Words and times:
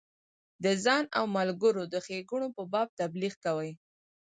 د 0.63 0.65
ځان 0.83 1.03
او 1.17 1.25
ملګرو 1.37 1.83
د 1.93 1.95
ښیګڼو 2.05 2.47
په 2.57 2.63
باب 2.71 2.87
تبلیغ 2.99 3.33
کوي. 3.45 3.71